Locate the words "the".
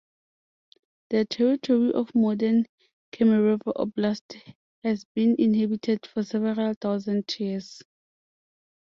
1.11-1.25